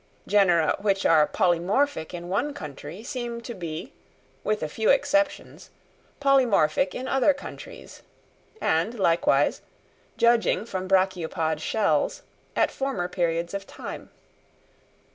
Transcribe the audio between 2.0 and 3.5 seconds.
in one country seem